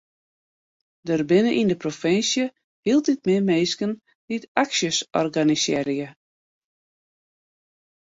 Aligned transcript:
Der 1.05 1.21
binne 1.29 1.51
yn 1.61 1.69
de 1.71 1.77
provinsje 1.83 2.45
hieltyd 2.85 3.21
mear 3.27 3.43
minsken 3.49 3.91
dy't 4.27 4.49
aksjes 4.63 4.97
organisearje. 5.21 6.07